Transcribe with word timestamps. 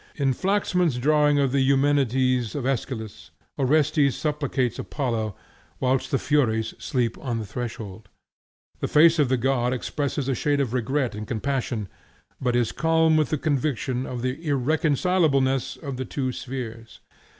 In 0.15 0.33
Flaxman's 0.33 0.97
drawing 0.97 1.37
of 1.37 1.51
the 1.51 1.61
Eumenides 1.61 2.55
of 2.55 2.65
Aeschylus, 2.65 3.29
Orestes 3.59 4.15
supplicates 4.15 4.79
Apollo, 4.79 5.35
whilst 5.79 6.09
the 6.09 6.17
Furies 6.17 6.73
sleep 6.79 7.19
on 7.19 7.37
the 7.37 7.45
threshold. 7.45 8.09
The 8.79 8.87
face 8.87 9.19
of 9.19 9.29
the 9.29 9.37
god 9.37 9.73
expresses 9.73 10.27
a 10.27 10.33
shade 10.33 10.59
of 10.59 10.73
regret 10.73 11.13
and 11.13 11.27
compassion, 11.27 11.87
but 12.41 12.55
is 12.55 12.71
calm 12.71 13.15
with 13.15 13.29
the 13.29 13.37
conviction 13.37 14.07
of 14.07 14.23
the 14.23 14.43
irreconcilableness 14.43 15.77
of 15.77 15.97
the 15.97 16.05
two 16.05 16.31
spheres. 16.31 17.01